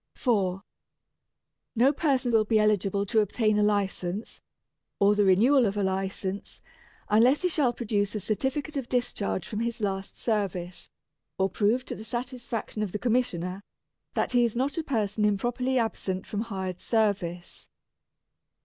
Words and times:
4. 0.15 0.63
No 1.75 1.93
person 1.93 2.31
will 2.31 2.43
be 2.43 2.57
eligible 2.57 3.05
to 3.05 3.19
obtain 3.19 3.59
a 3.59 3.61
License, 3.61 4.41
or 4.97 5.13
the 5.13 5.23
renewal 5.23 5.67
of 5.67 5.77
a 5.77 5.83
License, 5.83 6.59
unless 7.09 7.43
he 7.43 7.49
shall 7.49 7.71
produce 7.71 8.15
a 8.15 8.19
certificate 8.19 8.75
of 8.77 8.89
discharge 8.89 9.47
from 9.47 9.59
his 9.59 9.79
last 9.79 10.17
service, 10.17 10.89
or 11.37 11.49
prove 11.51 11.85
to 11.85 11.93
the 11.93 12.03
satisfaction 12.03 12.81
of 12.81 12.93
the 12.93 12.97
Commissioner 12.97 13.61
that 14.15 14.31
he 14.31 14.43
is 14.43 14.55
not 14.55 14.75
a 14.79 14.83
person 14.83 15.23
improperly 15.23 15.77
absent 15.77 16.25
from 16.25 16.41
hired 16.41 16.79
service. 16.79 17.69